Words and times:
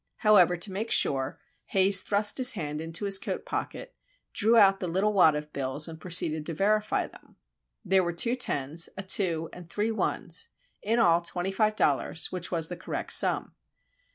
However, 0.15 0.57
to 0.57 0.71
make 0.71 0.89
sure, 0.89 1.39
Haze 1.65 2.01
thrust 2.01 2.39
his 2.39 2.53
hand 2.53 2.81
into 2.81 3.05
his 3.05 3.19
coat 3.19 3.45
pocket, 3.45 3.93
drew 4.33 4.57
out 4.57 4.79
the 4.79 4.87
little 4.87 5.13
wad 5.13 5.35
of 5.35 5.53
bills, 5.53 5.87
and 5.87 6.01
proceeded 6.01 6.43
to 6.47 6.55
verify 6.55 7.05
them.—There 7.05 8.03
were 8.03 8.11
two 8.13 8.35
tens, 8.35 8.89
a 8.97 9.03
two, 9.03 9.47
and 9.53 9.69
three 9.69 9.91
ones, 9.91 10.47
in 10.81 10.97
all 10.97 11.21
twenty 11.21 11.51
five 11.51 11.75
dollars, 11.75 12.31
which 12.31 12.49
was 12.51 12.67
the 12.67 12.77
correct 12.77 13.13
sum. 13.13 13.53